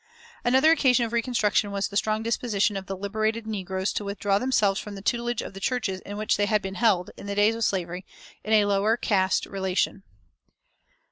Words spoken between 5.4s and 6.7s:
of the churches in which they had